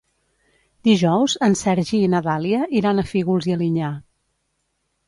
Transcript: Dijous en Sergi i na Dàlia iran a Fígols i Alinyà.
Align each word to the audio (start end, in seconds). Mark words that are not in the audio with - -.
Dijous 0.87 1.35
en 1.49 1.57
Sergi 1.61 2.01
i 2.07 2.09
na 2.15 2.23
Dàlia 2.29 2.65
iran 2.81 3.05
a 3.05 3.07
Fígols 3.13 3.51
i 3.53 3.57
Alinyà. 3.59 3.95